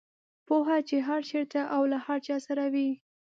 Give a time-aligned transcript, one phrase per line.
[0.47, 2.89] پوهه چې هر چېرته او له هر چا سره وي.